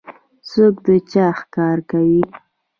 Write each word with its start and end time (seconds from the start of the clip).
څوک 0.49 0.75
د 0.85 0.87
چا 1.11 1.25
ښکار 1.39 1.77
کوي؟ 1.91 2.23